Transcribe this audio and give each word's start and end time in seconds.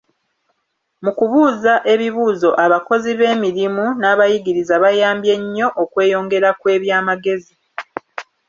Mu 1.03 1.11
kubuuza 1.17 1.73
ebibuuzo 1.93 2.49
abakozi 2.65 3.11
b'emirimu 3.19 3.85
n'abayigiriza 3.99 4.75
bayambye 4.83 5.33
nnyo 5.41 5.67
okweyongera 5.83 6.49
kw'ebyamagezi. 6.59 7.53